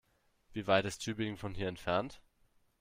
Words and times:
Wie 0.53 0.65
weit 0.65 0.85
ist 0.85 0.97
Tübingen 1.03 1.37
von 1.37 1.53
hier 1.53 1.67
entfernt? 1.67 2.23